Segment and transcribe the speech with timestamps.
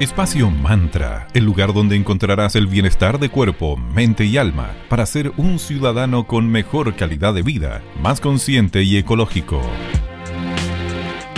[0.00, 5.30] Espacio Mantra, el lugar donde encontrarás el bienestar de cuerpo, mente y alma para ser
[5.36, 9.60] un ciudadano con mejor calidad de vida, más consciente y ecológico.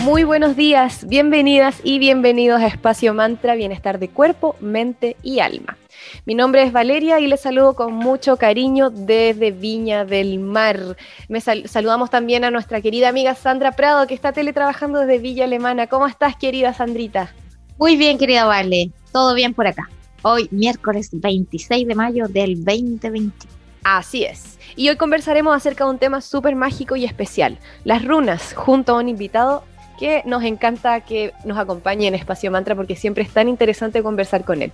[0.02, 5.76] Muy buenos días, bienvenidas y bienvenidos a Espacio Mantra, bienestar de cuerpo, mente y alma.
[6.24, 10.96] Mi nombre es Valeria y les saludo con mucho cariño desde Viña del Mar.
[11.28, 15.88] Me saludamos también a nuestra querida amiga Sandra Prado, que está teletrabajando desde Villa Alemana.
[15.88, 17.32] ¿Cómo estás, querida Sandrita?
[17.78, 19.88] Muy bien, querida Vale, todo bien por acá.
[20.22, 23.46] Hoy, miércoles 26 de mayo del 2020.
[23.82, 24.58] Así es.
[24.76, 28.98] Y hoy conversaremos acerca de un tema súper mágico y especial, las runas, junto a
[28.98, 29.64] un invitado
[29.98, 34.44] que nos encanta que nos acompañe en Espacio Mantra porque siempre es tan interesante conversar
[34.44, 34.72] con él.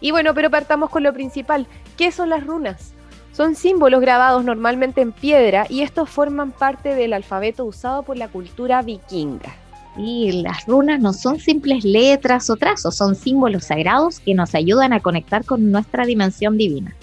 [0.00, 1.66] Y bueno, pero partamos con lo principal.
[1.96, 2.92] ¿Qué son las runas?
[3.32, 8.28] Son símbolos grabados normalmente en piedra y estos forman parte del alfabeto usado por la
[8.28, 9.54] cultura vikinga.
[9.96, 14.92] Y las runas no son simples letras o trazos, son símbolos sagrados que nos ayudan
[14.92, 16.94] a conectar con nuestra dimensión divina.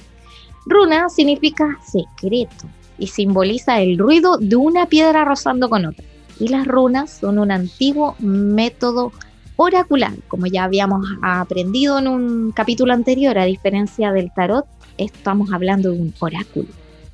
[0.65, 2.65] Runa significa secreto
[2.97, 6.05] y simboliza el ruido de una piedra rozando con otra.
[6.39, 9.11] Y las runas son un antiguo método
[9.57, 14.65] oracular, como ya habíamos aprendido en un capítulo anterior, a diferencia del tarot,
[14.97, 16.67] estamos hablando de un oráculo.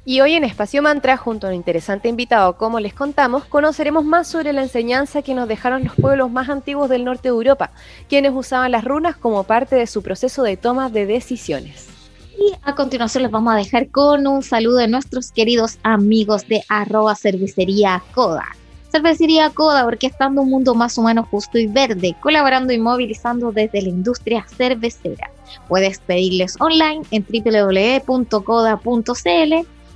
[0.06, 4.28] Y hoy en Espacio Mantra, junto a un interesante invitado, como les contamos, conoceremos más
[4.28, 7.72] sobre la enseñanza que nos dejaron los pueblos más antiguos del norte de Europa,
[8.10, 11.88] quienes usaban las runas como parte de su proceso de toma de decisiones.
[12.38, 16.64] Y a continuación les vamos a dejar con un saludo de nuestros queridos amigos de
[16.68, 18.44] arroba cervecería Coda.
[18.92, 23.88] Cervecería Coda orquestando un mundo más humano, justo y verde, colaborando y movilizando desde la
[23.88, 25.32] industria cervecera.
[25.70, 27.26] Puedes pedirles online en
[28.06, 28.44] www.coda.cl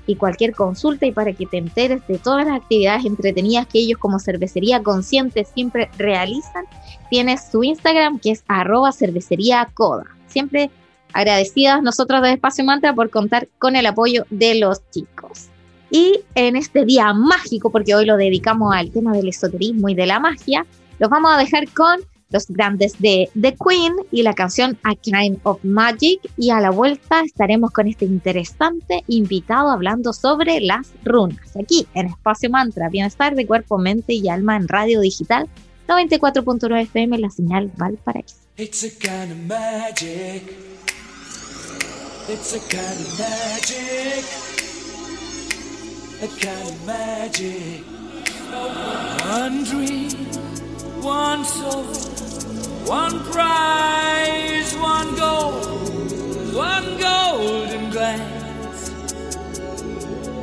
[0.07, 3.99] y cualquier consulta y para que te enteres de todas las actividades entretenidas que ellos
[3.99, 6.65] como cervecería consciente siempre realizan,
[7.09, 10.05] tienes su Instagram que es arroba cervecería coda.
[10.27, 10.71] Siempre
[11.13, 15.49] agradecidas nosotros de Espacio Mantra por contar con el apoyo de los chicos.
[15.89, 20.05] Y en este día mágico, porque hoy lo dedicamos al tema del esoterismo y de
[20.05, 20.65] la magia,
[20.99, 21.99] los vamos a dejar con
[22.29, 26.19] los grandes de The Queen y la canción A Kind of Magic.
[26.37, 31.55] Y a la vuelta estaremos con este interesante invitado hablando sobre las runas.
[31.55, 35.47] Aquí en Espacio Mantra, bienestar de cuerpo, mente y alma en radio digital
[35.87, 38.35] 94.9 FM, la señal Valparaíso.
[38.57, 40.43] It's a kind of magic.
[42.27, 44.25] It's a kind of magic.
[46.21, 47.83] A kind of magic.
[49.69, 50.47] Dream.
[51.07, 51.85] one soul,
[52.87, 55.51] one prize, one goal,
[56.55, 58.89] one golden glance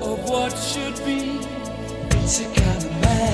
[0.03, 1.39] of what should be.
[2.11, 3.34] It's a kind of magic.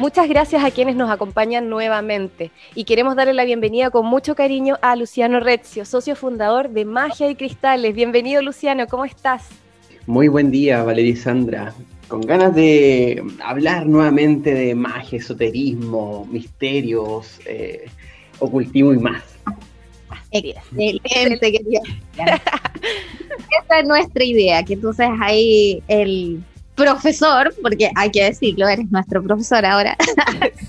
[0.00, 4.78] Muchas gracias a quienes nos acompañan nuevamente y queremos darle la bienvenida con mucho cariño
[4.80, 7.94] a Luciano Rezio, socio fundador de Magia y Cristales.
[7.94, 9.50] Bienvenido Luciano, ¿cómo estás?
[10.06, 11.74] Muy buen día, Valeria y Sandra.
[12.08, 17.84] Con ganas de hablar nuevamente de magia, esoterismo, misterios, eh,
[18.38, 19.22] ocultismo y más.
[20.30, 21.80] Excelente, querida.
[23.64, 26.42] Esa es nuestra idea, que tú seas ahí el
[26.80, 29.96] profesor, porque hay que decirlo, eres nuestro profesor ahora.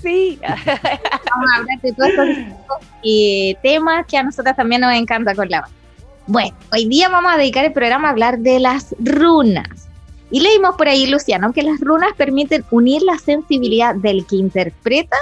[0.02, 0.38] Sí.
[0.42, 5.68] Vamos a hablar de todos estos temas que a nosotros también nos encanta con la
[6.26, 9.88] Bueno, hoy día vamos a dedicar el programa a hablar de las runas.
[10.30, 15.16] Y leímos por ahí, Luciano, que las runas permiten unir la sensibilidad del que interpreta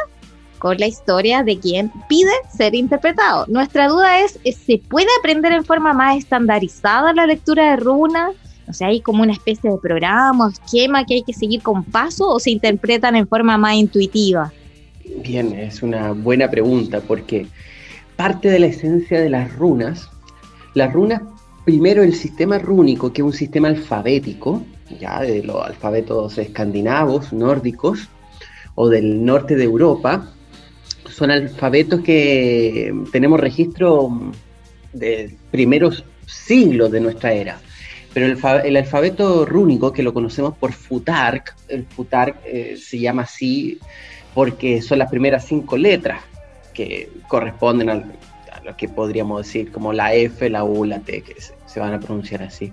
[0.59, 3.45] con la historia de quien pide ser interpretado.
[3.49, 8.35] Nuestra duda es, ¿se puede aprender en forma más estandarizada la lectura de runas?
[8.71, 12.29] O sea, hay como una especie de programa, esquema que hay que seguir con paso
[12.29, 14.53] o se interpretan en forma más intuitiva?
[15.25, 17.49] Bien, es una buena pregunta porque
[18.17, 20.09] parte de la esencia de las runas,
[20.75, 21.21] las runas,
[21.65, 24.63] primero el sistema rúnico, que es un sistema alfabético,
[25.01, 28.09] ya de los alfabetos escandinavos, nórdicos,
[28.77, 30.33] o del norte de Europa,
[31.09, 34.33] son alfabetos que tenemos registro
[34.93, 37.61] de primeros siglos de nuestra era.
[38.13, 43.79] Pero el, alfabeto rúnico, que lo conocemos por Futark, el Futark eh, se llama así
[44.35, 46.23] porque son las primeras cinco letras
[46.75, 48.05] que corresponden a,
[48.65, 52.01] lo que podríamos decir como la F, la U, la T, que se, van a
[52.01, 52.73] pronunciar así.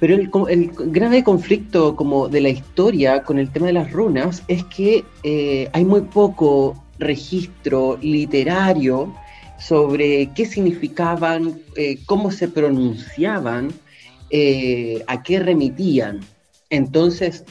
[0.00, 4.64] Pero el, el, conflicto como de la historia con el tema de las runas es
[4.64, 9.14] que eh, hay muy poco registro literario
[9.58, 13.72] sobre qué significaban, eh, cómo se pronunciaban,
[14.34, 16.20] eh, a qué remitían.
[16.70, 17.44] Entonces,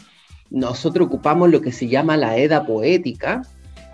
[0.49, 3.43] nosotros ocupamos lo que se llama la Edad Poética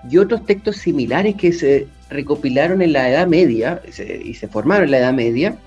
[0.09, 3.81] y otros textos similares que se recopilaron en la Edad Media
[4.23, 5.57] y se formaron en la Edad Media,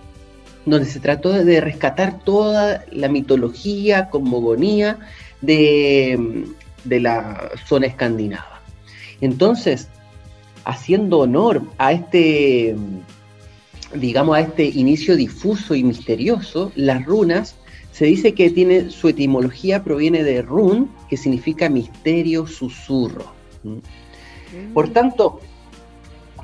[0.65, 4.99] donde se trató de rescatar toda la mitología, cosmogonía
[5.43, 6.47] de,
[6.85, 8.63] de la zona escandinava.
[9.21, 9.89] Entonces,
[10.65, 12.77] haciendo honor a este,
[13.95, 17.57] digamos, a este inicio difuso y misterioso, las runas
[17.93, 23.33] se dice que tiene su etimología proviene de run, que significa misterio, susurro.
[23.63, 24.73] ¿Mm?
[24.73, 25.41] Por tanto,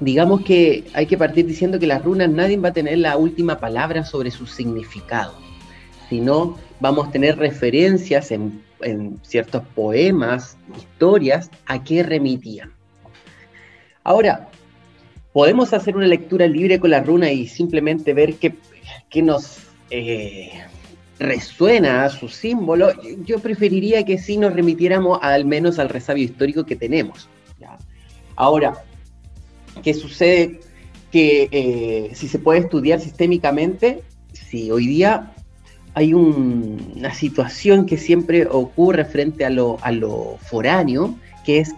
[0.01, 3.59] digamos que hay que partir diciendo que las runas nadie va a tener la última
[3.59, 5.35] palabra sobre su significado,
[6.09, 12.73] sino vamos a tener referencias en, en ciertos poemas, historias, a qué remitían.
[14.05, 14.49] Ahora,
[15.37, 18.55] podemos hacer una lectura libre con la runa y simplemente ver qué,
[19.23, 19.59] nos
[19.91, 20.51] eh,
[21.19, 22.89] resuena a su símbolo.
[23.27, 27.29] Yo preferiría que sí nos remitiéramos al menos al resabio histórico que tenemos.
[28.35, 28.83] Ahora,
[29.83, 30.61] ¿qué sucede?
[31.13, 34.01] Que eh, si se puede estudiar sistémicamente,
[34.33, 35.35] si hoy día
[35.93, 41.15] hay una situación que siempre ocurre frente a lo, a lo foráneo,
[41.45, 41.75] que es,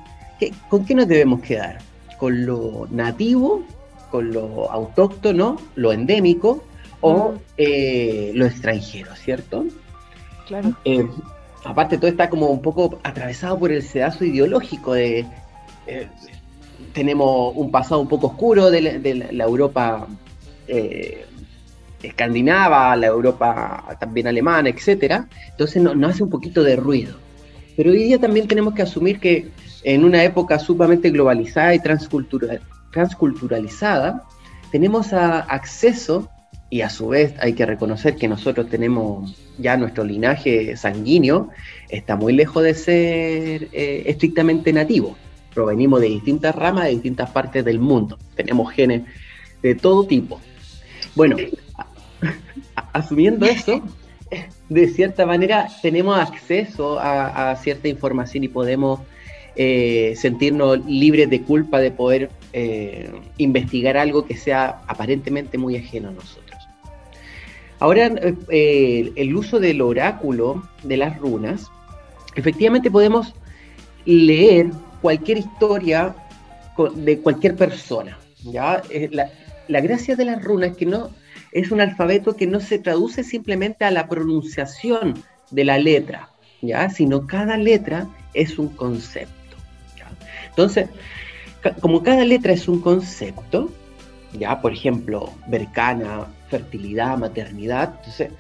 [0.69, 1.88] ¿con qué nos debemos quedar?
[2.19, 3.65] Con lo nativo,
[4.11, 6.65] con lo autóctono, lo endémico
[7.01, 9.65] o eh, lo extranjero, ¿cierto?
[10.47, 10.77] Claro.
[10.85, 11.07] Eh,
[11.65, 15.27] aparte todo está como un poco atravesado por el sedazo ideológico de...
[15.87, 16.09] Eh,
[16.93, 18.81] tenemos un pasado un poco oscuro de
[19.33, 20.07] la, Europa
[22.03, 25.23] escandinava, la Europa también alemana, etc.
[25.51, 27.17] Entonces nos no hace un poquito de ruido.
[27.77, 29.49] Pero hoy día también tenemos que asumir que
[29.85, 34.25] en una época sumamente globalizada y transculturalizada,
[34.71, 36.29] tenemos acceso,
[36.71, 41.49] y a su vez hay que reconocer que nosotros tenemos ya nuestro linaje sanguíneo,
[41.89, 45.17] está muy lejos de ser eh, estrictamente nativo.
[45.55, 48.19] Provenimos de distintas ramas, de distintas partes del mundo.
[48.37, 49.03] Tenemos genes
[49.63, 50.41] de todo tipo.
[51.15, 51.37] Bueno,
[52.93, 53.83] asumiendo eso,
[54.69, 59.01] de cierta manera tenemos acceso a, cierta información y podemos
[59.61, 66.11] eh, sentirnos libres de culpa de poder eh, investigar algo que sea aparentemente muy ajeno
[66.11, 66.63] a nosotros.
[67.81, 68.09] Ahora,
[68.51, 71.67] eh, el uso del oráculo de las runas,
[72.37, 73.35] efectivamente podemos
[74.05, 74.71] leer
[75.03, 76.15] cualquier historia
[76.95, 78.17] de cualquier persona.
[78.45, 78.81] ¿ya?
[79.11, 79.29] La,
[79.67, 81.11] la gracia de las runas es que no
[81.51, 85.15] es un alfabeto que no se traduce simplemente a la pronunciación
[85.51, 86.31] de la letra,
[86.63, 86.89] ¿ya?
[86.91, 89.35] sino cada letra es un concepto.
[90.59, 90.89] Entonces,
[91.81, 93.71] como cada letra es un concepto,
[94.37, 98.33] ya por ejemplo, vercana, fertilidad, maternidad, entonces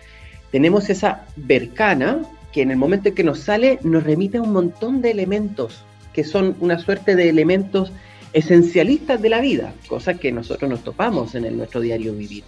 [0.50, 4.52] tenemos esa vercana que en el momento en que nos sale nos remite a un
[4.52, 7.92] montón de elementos que son una suerte de elementos
[8.32, 12.42] esencialistas de la vida, cosas que nosotros nos topamos en el, nuestro diario vivir.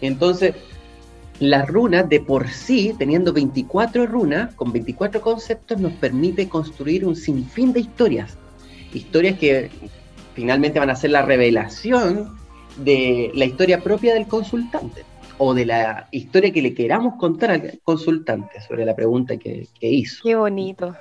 [0.00, 0.56] Entonces,
[1.38, 7.14] las runas de por sí, teniendo 24 runas, con 24 conceptos, nos permite construir un
[7.14, 8.36] sinfín de historias.
[8.92, 9.70] Historias que
[10.34, 12.38] finalmente van a ser la revelación
[12.76, 15.04] de la historia propia del consultante
[15.38, 20.22] o de la historia que le queramos contar al consultante sobre la pregunta que, hizo.
[20.22, 20.94] Qué bonito.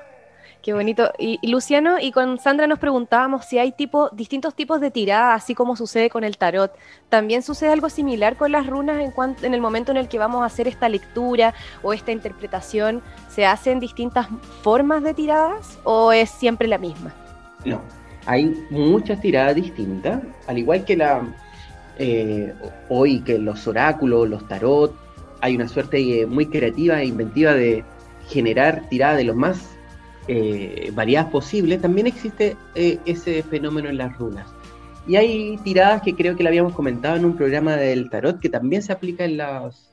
[0.62, 1.12] Qué bonito.
[1.18, 5.56] Y, Luciano, y con Sandra nos preguntábamos si hay tipo, distintos tipos de tirada, así
[5.56, 6.74] como sucede con el tarot.
[7.10, 9.14] ¿También sucede algo similar con las runas en,
[9.44, 11.54] en el momento en el que vamos a hacer esta lectura
[11.84, 13.02] o esta interpretación?
[13.30, 14.28] ¿Se hacen distintas
[14.62, 17.14] formas de tiradas o es siempre la misma?
[17.68, 17.82] No,
[18.26, 21.22] hay muchas tiradas distintas, al igual que la
[22.00, 22.54] eh,
[22.90, 24.96] hoy que los oráculos, los tarot,
[25.42, 27.84] hay una suerte muy creativa e inventiva de
[28.30, 29.78] generar tiradas de los más
[30.28, 34.48] eh, variadas posibles, también existe eh, ese fenómeno en las runas.
[35.08, 38.50] Y hay tiradas que creo que la habíamos comentado en un programa del tarot que
[38.50, 39.90] también se aplica en las,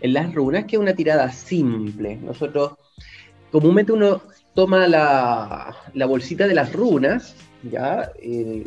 [0.00, 2.16] en las runas, que es una tirada simple.
[2.16, 2.74] Nosotros,
[3.50, 4.20] comúnmente uno
[4.60, 8.12] toma la, la bolsita de las runas, ¿ya?
[8.20, 8.62] Eh,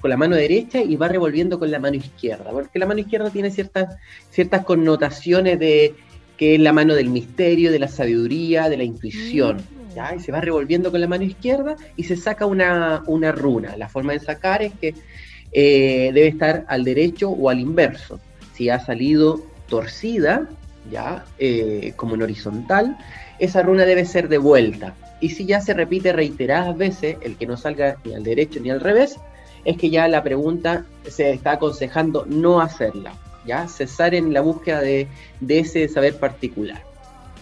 [0.00, 3.28] con la mano derecha y va revolviendo con la mano izquierda, porque la mano izquierda
[3.28, 3.96] tiene ciertas,
[4.30, 5.96] ciertas connotaciones de
[6.36, 9.56] que es la mano del misterio, de la sabiduría, de la intuición.
[9.56, 10.16] Mm.
[10.16, 13.76] Y se va revolviendo con la mano izquierda y se saca una, runa.
[13.76, 14.94] La forma de sacar es que
[15.50, 18.20] eh, debe estar al derecho o al inverso.
[18.54, 20.48] Si ha salido torcida,
[20.90, 22.96] ya, eh, como en horizontal,
[23.38, 24.94] esa runa debe ser de vuelta.
[25.20, 28.70] Y si ya se repite reiteradas veces, el que no salga ni al derecho ni
[28.70, 29.16] al revés,
[29.64, 33.14] es que ya la pregunta se está aconsejando no hacerla,
[33.46, 35.08] ya cesar en la búsqueda de,
[35.40, 36.82] de ese saber particular.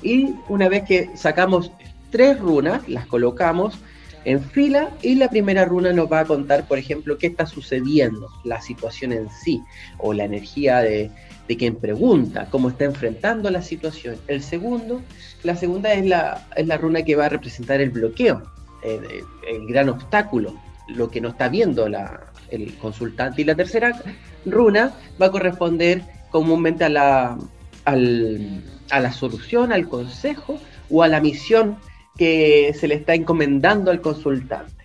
[0.02, 1.73] Y una vez que sacamos
[2.11, 3.78] tres runas, las colocamos
[4.25, 8.29] en fila y la primera runa nos va a contar, por ejemplo, qué está sucediendo,
[8.45, 9.62] la situación en sí
[9.99, 11.11] o la energía de,
[11.59, 14.17] quien pregunta, cómo está enfrentando la situación.
[14.29, 15.03] El segundo,
[15.43, 18.43] la segunda es la, es la runa que va a representar el bloqueo,
[18.85, 20.55] el, gran obstáculo,
[20.89, 23.43] lo que no está viendo el consultante.
[23.43, 24.00] Y la tercera
[24.47, 27.37] runa va a corresponder comúnmente a la,
[27.85, 31.79] a la solución, al consejo o a la misión
[32.21, 34.85] que se le está encomendando al consultante.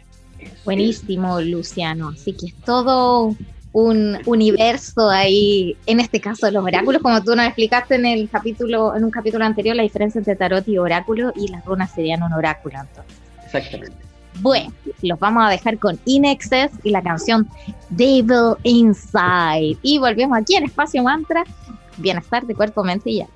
[0.64, 2.14] Buenísimo, Luciano.
[2.16, 3.36] Así que es todo
[3.74, 8.96] un universo ahí, en este caso los oráculos, como tú nos explicaste en el capítulo,
[8.96, 12.32] en un capítulo anterior, la diferencia entre tarot y oráculo, y las runas serían un
[12.32, 13.18] oráculo entonces.
[13.44, 13.98] Exactamente.
[14.40, 17.50] Bueno, los vamos a dejar con Inexcess y la canción
[17.90, 19.78] Devil Inside.
[19.82, 21.44] Y volvemos aquí en Espacio Mantra,
[21.98, 23.35] Bienestar de Cuerpo, Mente y Alma.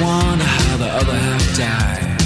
[0.00, 2.22] wonder how the other half died.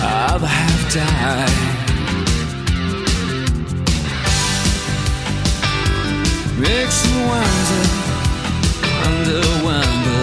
[0.00, 1.78] Other half died.
[6.58, 7.84] Makes me wonder,
[9.02, 10.20] wonder, wonder.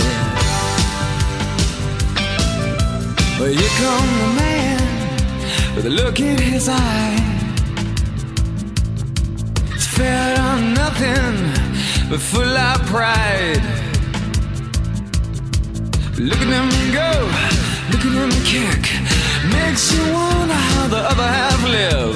[3.38, 7.18] But here come the man with a look in his eye.
[9.74, 13.85] It's fed on nothing but full of pride.
[16.18, 17.12] Look at them go.
[17.92, 18.84] Look at him kick.
[19.52, 22.16] Makes you wonder how the other half live.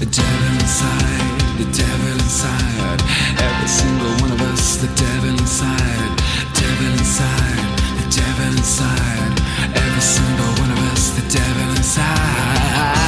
[0.00, 3.00] The devil inside, the devil inside.
[3.36, 6.10] Every single one of us, the devil inside,
[6.54, 7.60] devil inside,
[8.00, 9.40] the devil inside.
[9.76, 13.07] Every single one of us, the devil inside.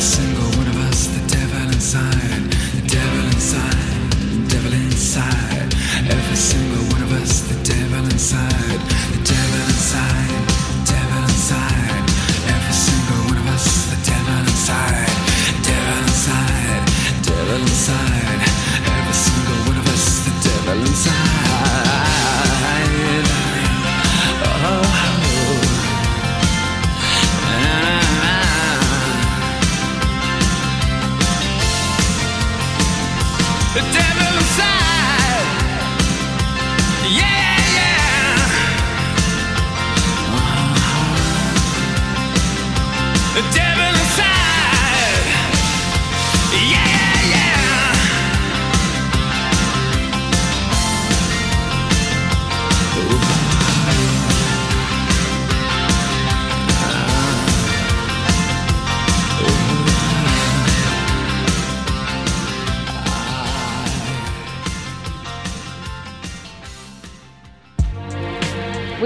[0.00, 0.49] Single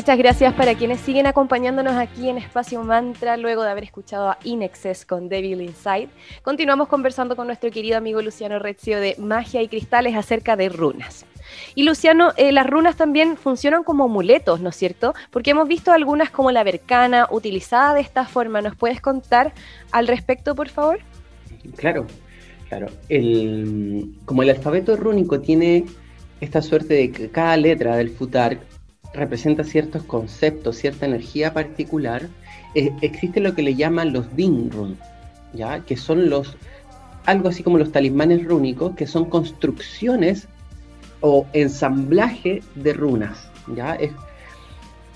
[0.05, 4.39] Muchas gracias para quienes siguen acompañándonos aquí en Espacio Mantra luego de haber escuchado a
[4.45, 6.11] Inexcess con Devil Inside.
[6.43, 11.25] Continuamos conversando con nuestro querido amigo Luciano Rezio de Magia y Cristales acerca de runas.
[11.75, 15.15] Y Luciano, eh, las runas también funcionan como amuletos, ¿no es cierto?
[15.31, 18.61] Porque hemos visto algunas como la bercana utilizada de esta forma.
[18.61, 19.55] ¿Nos puedes contar
[19.91, 20.99] al respecto, por favor?
[21.77, 22.07] Claro,
[22.69, 22.89] claro.
[24.27, 25.87] Como el alfabeto rúnico tiene
[26.43, 28.59] esta suerte de que cada letra del futar
[29.15, 32.29] representa ciertos conceptos, cierta energía particular,
[32.75, 34.99] eh, existe lo que le llaman los Dinrun,
[35.53, 35.81] ¿ya?
[35.81, 36.57] que son los
[37.25, 40.47] algo así como los talismanes rúnicos, que son construcciones
[41.21, 43.49] o ensamblaje de runas.
[43.75, 43.97] ¿ya?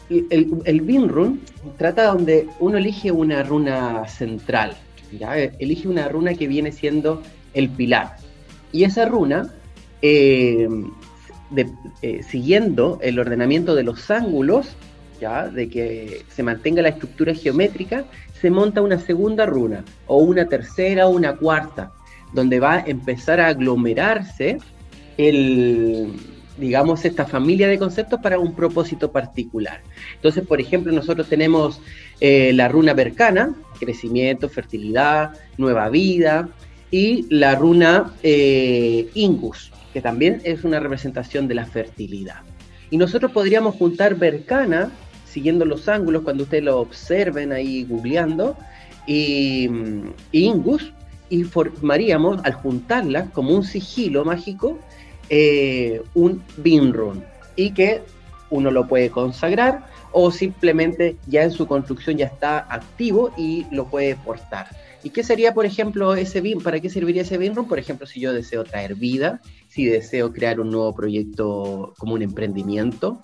[0.08, 1.42] El, Binrun
[1.76, 4.74] trata donde uno elige una runa central,
[5.18, 5.36] ¿ya?
[5.36, 8.16] elige una runa que viene siendo el pilar.
[8.72, 9.52] Y esa runa,
[10.00, 10.68] eh,
[12.02, 14.76] eh, siguiendo el ordenamiento de los ángulos,
[15.20, 15.48] ¿ya?
[15.48, 18.04] de que se mantenga la estructura geométrica,
[18.40, 21.92] se monta una segunda runa, o una tercera o una cuarta,
[22.32, 24.58] donde va a empezar a aglomerarse
[25.16, 26.12] el,
[26.58, 29.80] digamos, esta familia de conceptos para un propósito particular.
[30.14, 31.80] Entonces, por ejemplo, nosotros tenemos
[32.20, 36.48] eh, la runa bercana, crecimiento, fertilidad, nueva vida,
[36.90, 42.42] y la runa eh, ingus, que también es una representación de la fertilidad.
[42.88, 44.92] Y nosotros podríamos juntar bercana,
[45.26, 48.56] siguiendo los ángulos, cuando ustedes lo observen ahí googleando,
[49.08, 49.68] y,
[50.30, 50.92] y ingus,
[51.30, 54.78] y formaríamos, al juntarlas como un sigilo mágico,
[55.30, 57.24] eh, un binrun,
[57.56, 58.02] y que
[58.50, 63.88] uno lo puede consagrar o simplemente ya en su construcción ya está activo y lo
[63.88, 64.68] puede portar.
[65.02, 66.60] ¿Y qué sería, por ejemplo, ese bin?
[66.60, 67.68] ¿Para qué serviría ese binrun?
[67.68, 72.22] Por ejemplo, si yo deseo traer vida, si deseo crear un nuevo proyecto como un
[72.22, 73.20] emprendimiento.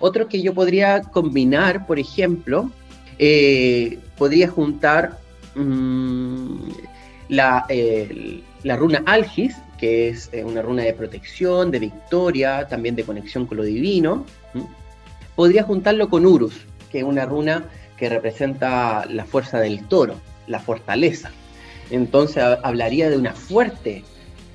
[0.00, 2.70] Otro que yo podría combinar, por ejemplo,
[3.18, 5.18] eh, podría juntar
[5.54, 6.56] mm,
[7.30, 12.94] la, eh, la runa Algis, que es eh, una runa de protección, de victoria, también
[12.96, 14.24] de conexión con lo divino.
[15.34, 16.54] Podría juntarlo con Urus,
[16.90, 17.64] que es una runa
[17.96, 20.14] que representa la fuerza del toro,
[20.46, 21.30] la fortaleza.
[21.90, 24.04] Entonces ha- hablaría de una fuerte,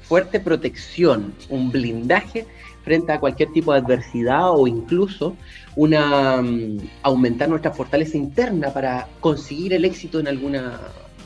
[0.04, 2.46] fuerte protección, un blindaje
[2.84, 5.36] frente a cualquier tipo de adversidad o incluso
[5.76, 10.80] una mm, aumentar nuestra fortaleza interna para conseguir el éxito en alguna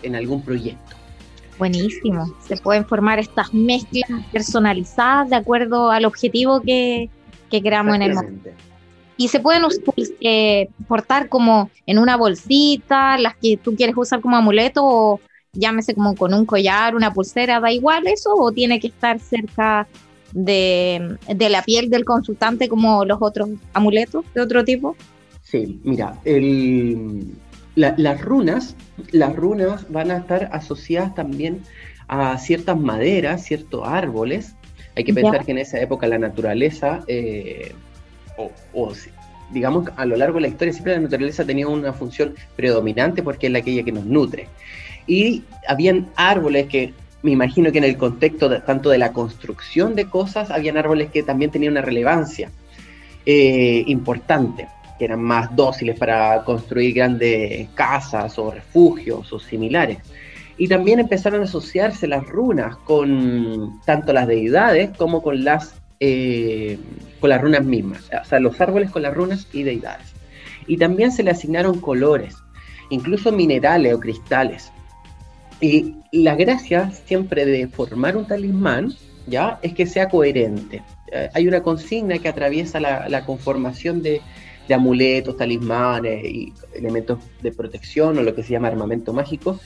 [0.04, 0.96] en algún proyecto.
[1.58, 2.36] Buenísimo.
[2.48, 7.10] Se pueden formar estas mezclas personalizadas de acuerdo al objetivo que,
[7.50, 8.50] que creamos en el momento.
[9.18, 9.64] Y se pueden
[10.22, 15.20] eh, portar como en una bolsita, las que tú quieres usar como amuleto o
[15.58, 19.88] llámese como con un collar, una pulsera, da igual eso, o tiene que estar cerca
[20.34, 24.96] de, de la piel del consultante como los otros amuletos de otro tipo.
[25.44, 27.26] Sí, mira, el,
[27.76, 28.76] las runas,
[29.12, 31.62] las runas van a estar asociadas también
[32.08, 34.56] a ciertas maderas, ciertos árboles.
[34.96, 37.74] Hay que pensar que en esa época la naturaleza, eh,
[38.74, 38.92] o,
[39.52, 43.48] digamos a lo largo de la historia, siempre la naturaleza tenía una función predominante porque
[43.48, 44.48] es la aquella que nos nutre.
[45.08, 46.94] Y habían árboles que,
[47.24, 51.24] me imagino que en el contexto tanto de la construcción de cosas, habían árboles que
[51.24, 52.52] también tenían una relevancia
[53.26, 54.68] eh, importante
[54.98, 60.00] que eran más dóciles para construir grandes casas o refugios o similares.
[60.58, 66.80] Y también empezaron a asociarse las runas con tanto las deidades como con las, eh,
[67.20, 70.14] con las runas mismas, o sea, los árboles con las runas y deidades.
[70.66, 72.36] Y también se le asignaron colores,
[72.90, 74.72] incluso minerales o cristales.
[75.60, 78.94] Y la gracia siempre de formar un talismán,
[79.26, 79.60] ¿ya?
[79.62, 80.84] Es que sea coherente.
[81.12, 84.22] Eh, hay una consigna que atraviesa la conformación de,
[84.74, 89.60] amuletos, talismanes y elementos de protección o lo que se llama armamento mágico,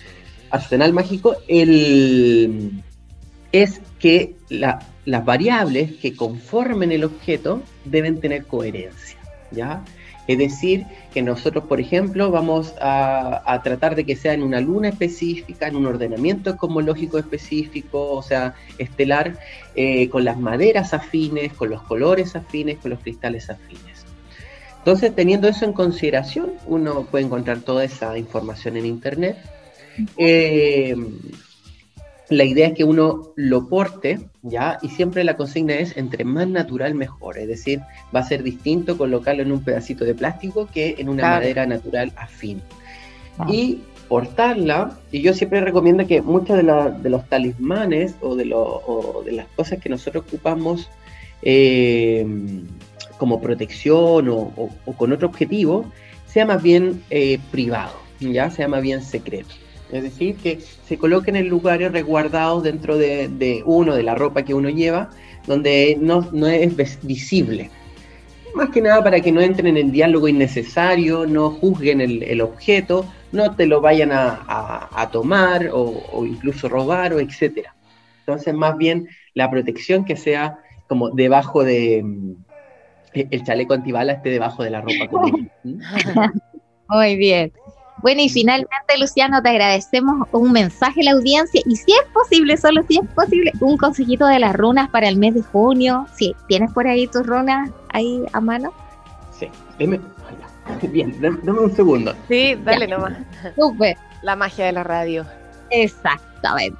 [0.49, 2.83] arsenal mágico, el,
[3.51, 9.17] es que las variables que conformen el objeto deben tener coherencia,
[9.51, 9.83] ¿ya?
[10.31, 14.87] Es decir, que nosotros, por ejemplo, vamos a, tratar de que sea en una luna
[14.87, 19.37] específica, en un ordenamiento cosmológico específico, o sea, estelar,
[19.75, 24.05] eh, con las maderas afines, con los colores afines, con los cristales afines.
[24.77, 29.37] Entonces, teniendo eso en consideración, uno puede encontrar toda esa información en Internet.
[30.15, 30.95] Eh,
[32.31, 34.79] la idea es que uno lo porte, ¿ya?
[34.81, 37.81] Y siempre la consigna es entre más natural mejor, es decir,
[38.15, 42.13] va a ser distinto colocarlo en un pedacito de plástico que en una madera natural
[42.15, 42.61] afín.
[43.37, 43.47] Ah.
[43.51, 49.47] Y portarla, y yo siempre recomiendo que muchos de, los talismanes o de, de, las
[49.55, 50.89] cosas que nosotros ocupamos
[51.41, 52.25] eh,
[53.17, 55.85] como protección o, con otro objetivo,
[56.27, 59.53] sea más bien eh, privado, ya sea más bien secreto.
[59.91, 64.53] Es decir, que se coloquen en lugares resguardados dentro de, uno, de la ropa que
[64.53, 65.09] uno lleva,
[65.45, 67.69] donde no, no, es visible.
[68.55, 73.55] Más que nada para que no entren en diálogo innecesario, no juzguen el, objeto, no
[73.55, 77.75] te lo vayan a, tomar o, o, incluso robar o etcétera.
[78.19, 82.03] Entonces, más bien la protección que sea como debajo de,
[83.13, 85.09] el chaleco antibala esté debajo de la ropa
[86.89, 87.51] Muy bien.
[87.97, 92.57] Bueno, y finalmente, Luciano, te agradecemos un mensaje a la audiencia y si es posible,
[92.57, 96.07] solo si es posible, un consejito de las runas para el mes de junio.
[96.15, 98.73] Si tienes por ahí tus runas ahí a mano.
[99.37, 99.49] Sí,
[100.89, 102.15] bien, dame un segundo.
[102.27, 103.13] Sí, dale nomás.
[103.55, 103.97] Súper.
[104.23, 105.25] La magia de la radio.
[105.69, 106.77] Exactamente.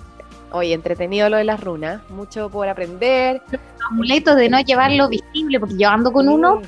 [0.51, 3.41] Oye, entretenido lo de las runas, mucho por aprender.
[3.51, 6.61] Los amuletos de no llevarlo visible, porque yo ando con uno,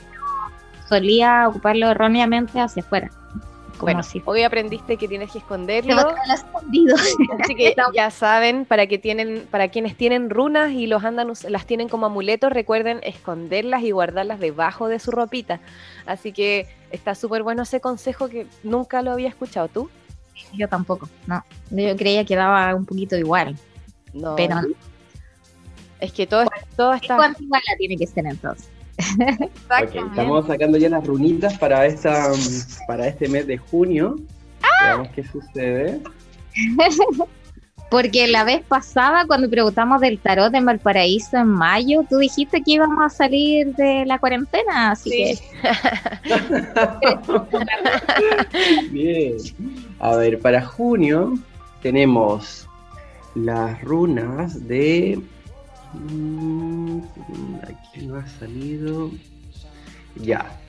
[0.88, 3.12] solía ocuparlo erróneamente hacia afuera.
[3.84, 6.15] Bueno, hoy aprendiste que tienes que esconderlo.
[6.34, 6.96] escondido.
[7.39, 11.65] Así que ya saben, para que tienen, para quienes tienen runas y los andan, las
[11.65, 15.60] tienen como amuletos, recuerden esconderlas y guardarlas debajo de su ropita.
[16.06, 19.89] Así que está súper bueno ese consejo que nunca lo había escuchado tú.
[20.54, 21.43] Yo tampoco, no.
[21.69, 23.56] Yo creía que daba un poquito igual.
[24.13, 24.36] No.
[24.36, 24.62] Pero
[26.00, 27.15] Es que todo, todo está.
[27.15, 28.72] ¿Cuánto igual la tiene que ser entonces?
[28.97, 32.32] Estamos sacando ya las runitas para esta
[32.88, 34.15] para este mes de junio.
[34.62, 34.86] ¡Ah!
[34.86, 36.01] Veamos qué sucede.
[37.93, 42.71] Porque la vez pasada, cuando preguntamos del tarot en Valparaíso en mayo, tú dijiste que
[42.71, 45.38] íbamos a salir de la cuarentena, así que.
[48.89, 49.38] Bien.
[49.99, 51.36] A ver, para junio
[51.84, 52.67] tenemos
[53.36, 55.21] las runas de.
[55.93, 56.99] Mm,
[57.63, 59.12] aquí no ha salido.
[60.15, 60.60] Ya.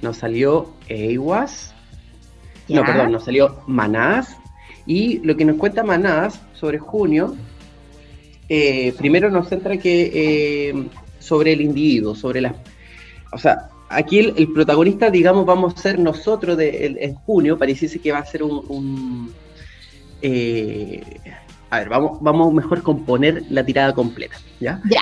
[0.00, 1.74] Nos salió Eiwas.
[2.68, 4.36] No, perdón, nos salió Manás.
[4.86, 7.36] Y lo que nos cuenta Manás sobre junio,
[8.48, 12.54] eh, primero nos centra que eh, sobre el individuo, sobre las.
[13.32, 18.12] O sea, aquí el, protagonista, digamos, vamos a ser nosotros de, en junio, pareciese que
[18.12, 19.32] va a ser un.
[20.20, 21.02] Eh,
[21.72, 24.78] a ver, vamos, vamos mejor a componer la tirada completa, ¿ya?
[24.90, 25.00] Ya.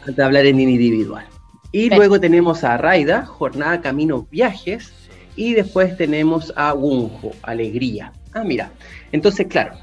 [0.00, 1.24] Antes de hablar en individual.
[1.70, 4.92] Y luego tenemos a Raida, Jornada Camino Viajes.
[5.36, 8.12] Y después tenemos a Wunjo, Alegría.
[8.34, 8.72] Ah, mira.
[9.12, 9.74] Entonces, claro,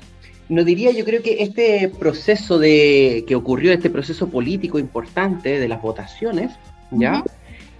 [0.50, 5.70] no diría, yo creo que este proceso de que ocurrió, este proceso político importante de
[5.70, 6.52] las votaciones,
[6.92, 7.24] ¿ya?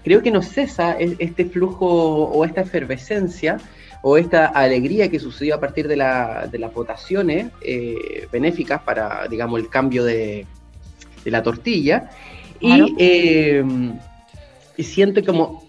[0.02, 1.86] Creo que no cesa e-, este flujo
[2.24, 3.58] o esta efervescencia
[4.02, 9.68] o esta alegría que sucedió a partir de, las votaciones eh, benéficas para, digamos, el
[9.68, 10.46] cambio de,
[11.24, 12.10] la tortilla.
[12.60, 13.64] Eh,
[14.76, 15.66] y siento como,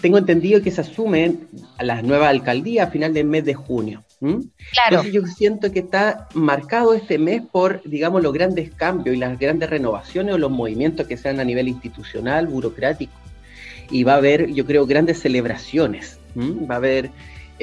[0.00, 1.48] tengo entendido que se asumen
[1.80, 4.04] las nuevas alcaldías a final del mes de junio.
[4.20, 4.42] Claro.
[4.88, 9.38] Entonces yo siento que está marcado este mes por, digamos, los grandes cambios y las
[9.38, 13.12] grandes renovaciones o los movimientos que sean a nivel institucional, burocrático.
[13.90, 16.18] Y va a haber, yo creo, grandes celebraciones.
[16.36, 17.10] Va a haber,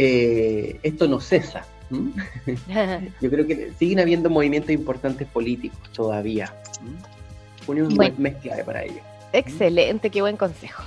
[0.01, 1.65] eh, esto no cesa.
[3.21, 6.53] yo creo que siguen habiendo movimientos importantes políticos todavía.
[7.65, 9.01] Junio es un mes clave para ello.
[9.33, 10.81] Excelente, qué buen consejo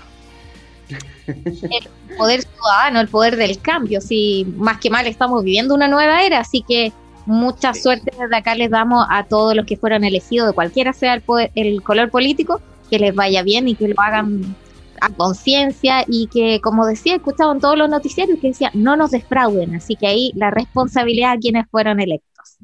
[1.26, 4.00] el poder ciudadano, el poder del cambio.
[4.00, 6.90] Si más que mal estamos viviendo una nueva era, así que
[7.26, 11.14] mucha suerte desde acá les damos a todos los que fueron elegidos, de cualquiera sea
[11.14, 11.22] el,
[11.54, 14.56] el color político, que les vaya bien y que lo hagan
[15.02, 19.74] a conciencia y que, como decía, escuchaban todos los noticiarios que decían, no nos defrauden,
[19.74, 22.58] así que ahí la responsabilidad a quienes fueron electos,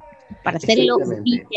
[0.45, 0.99] para hacerlo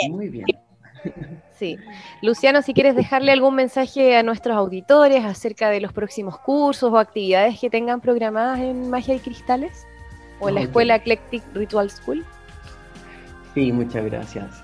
[0.09, 0.45] Muy bien.
[1.61, 1.77] Sí.
[2.23, 6.97] Luciano, si quieres dejarle algún mensaje a nuestros auditores acerca de los próximos cursos o
[6.97, 9.85] actividades que tengan programadas en Magia y Cristales
[10.39, 12.25] o en la Escuela Eclectic Ritual School.
[13.53, 14.63] Sí, muchas gracias.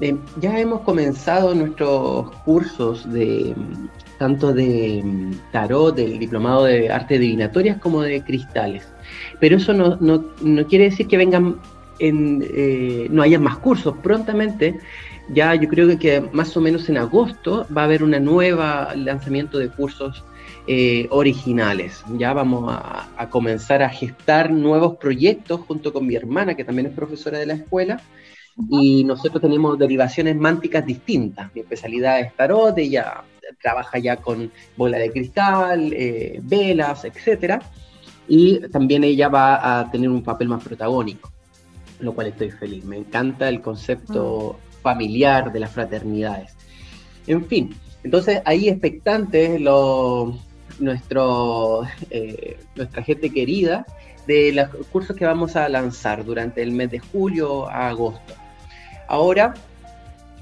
[0.00, 3.54] Eh, ya hemos comenzado nuestros cursos de
[4.20, 8.86] tanto de mm, tarot, del diplomado de arte divinatorias, como de cristales.
[9.40, 11.56] Pero eso no, quiere decir que vengan
[11.98, 13.96] en, eh, no haya más cursos.
[14.02, 14.78] Prontamente
[15.32, 19.56] ya yo creo que más o menos en agosto va a haber una nueva lanzamiento
[19.56, 20.22] de cursos
[20.66, 22.04] eh, originales.
[22.18, 26.92] Ya vamos a, comenzar a gestar nuevos proyectos junto con mi hermana, que también es
[26.92, 28.02] profesora de la escuela,
[28.68, 31.50] y nosotros tenemos derivaciones mánticas distintas.
[31.54, 33.24] Mi especialidad es tarot, ella
[33.60, 37.62] trabaja ya con bola de cristal, eh, velas, etc.
[38.28, 41.32] Y también ella va a tener un papel más protagónico,
[42.00, 42.84] lo cual estoy feliz.
[42.84, 46.56] Me encanta el concepto mm familiar, de las fraternidades.
[47.26, 50.38] En fin, entonces ahí expectantes lo,
[50.78, 53.86] nuestro, eh, nuestra gente querida
[54.26, 58.34] de los cursos que vamos a lanzar durante el mes de julio a agosto.
[59.08, 59.54] Ahora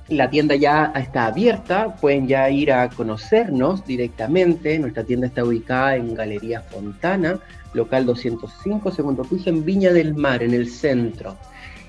[0.09, 4.79] la tienda ya está abierta, pueden ya ir a conocernos directamente.
[4.79, 7.39] Nuestra tienda está ubicada en Galería Fontana,
[7.75, 11.37] local 205, segundo piso, en Viña del Mar, en el centro.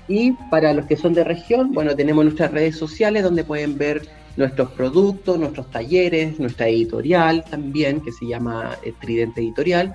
[0.06, 4.02] Y para los que son de región, bueno, tenemos nuestras redes sociales donde pueden ver
[4.36, 9.94] nuestros productos, nuestros talleres, nuestra editorial también, que se llama eh, Tridente Editorial,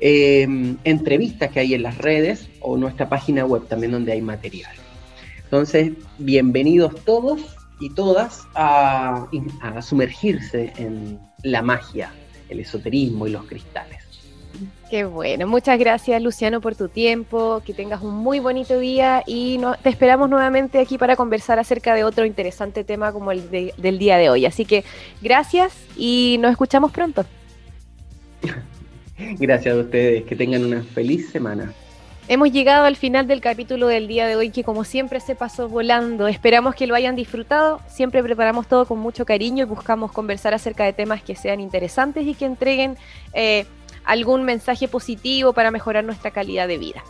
[0.00, 4.72] em, entrevistas que hay en las redes o nuestra página web también donde hay material.
[5.50, 7.40] Entonces, bienvenidos todos
[7.80, 9.26] y todas a
[9.82, 12.12] sumergirse en la magia,
[12.48, 13.98] el esoterismo y los cristales.
[14.88, 19.58] Qué bueno, muchas gracias Luciano por tu tiempo, que tengas un muy bonito día y
[19.82, 24.18] te esperamos nuevamente aquí para conversar acerca de otro interesante tema como el del día
[24.18, 24.46] de hoy.
[24.46, 24.84] Así que
[25.20, 27.26] gracias y nos escuchamos pronto.
[29.38, 31.74] Gracias a ustedes, que tengan una feliz semana.
[32.30, 35.68] Hemos llegado al final del capítulo del día de hoy que como siempre se pasó
[35.68, 36.28] volando.
[36.28, 37.80] Esperamos que lo hayan disfrutado.
[37.88, 42.24] Siempre preparamos todo con mucho cariño y buscamos conversar acerca de temas que sean interesantes
[42.24, 42.96] y que entreguen...
[43.34, 43.66] Eh,
[44.02, 47.04] algún mensaje positivo para mejorar nuestra calidad de vida.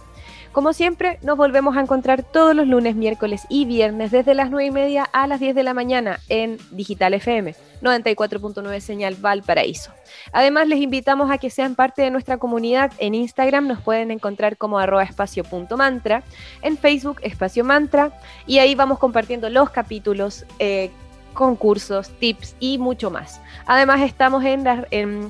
[0.52, 4.66] Como siempre, nos volvemos a encontrar todos los lunes, miércoles y viernes desde las 9
[4.66, 9.92] y media a las 10 de la mañana en Digital FM 94.9 Señal Valparaíso.
[10.32, 12.92] Además, les invitamos a que sean parte de nuestra comunidad.
[12.98, 16.24] En Instagram nos pueden encontrar como arroba espacio.mantra,
[16.62, 20.46] en Facebook espacio mantra y ahí vamos compartiendo los capítulos.
[20.58, 20.90] Eh,
[21.32, 23.40] concursos, tips y mucho más.
[23.66, 24.66] Además estamos en,